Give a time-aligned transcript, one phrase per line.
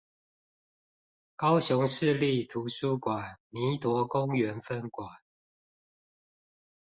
[1.35, 5.21] 高雄市立圖書館彌陀公園分館